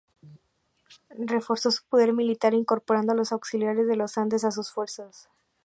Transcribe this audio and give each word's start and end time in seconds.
Reforzó 1.15 1.69
su 1.69 1.83
poder 1.87 2.11
militar 2.13 2.55
incorporando 2.55 3.11
a 3.11 3.15
los 3.15 3.31
"Auxiliares 3.31 3.85
de 3.85 3.95
los 3.97 4.17
Andes" 4.17 4.43
a 4.45 4.49
sus 4.49 4.71
fuerzas. 4.71 5.29